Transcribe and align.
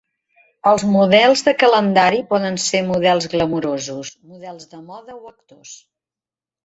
Els 0.69 0.85
models 0.93 1.43
de 1.47 1.51
calendari 1.63 2.23
poden 2.33 2.57
ser 2.65 2.81
models 2.89 3.29
glamurosos, 3.35 4.13
models 4.33 4.67
de 4.73 4.81
moda 4.93 5.19
o 5.21 5.23
actors. 5.35 5.77